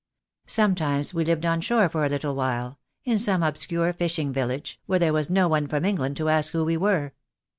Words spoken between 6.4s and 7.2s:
who we were.